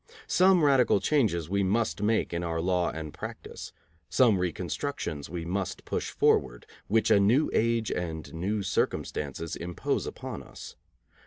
[0.25, 3.71] Some radical changes we must make in our law and practice.
[4.09, 10.41] Some reconstructions we must push forward, which a new age and new circumstances impose upon
[10.41, 10.75] us.